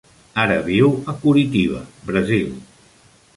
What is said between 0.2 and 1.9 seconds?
Ara viu a Curitiba,